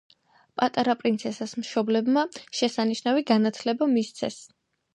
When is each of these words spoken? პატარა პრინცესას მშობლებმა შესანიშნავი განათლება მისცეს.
პატარა 0.61 0.95
პრინცესას 1.01 1.53
მშობლებმა 1.65 2.25
შესანიშნავი 2.61 3.27
განათლება 3.31 3.93
მისცეს. 3.95 4.43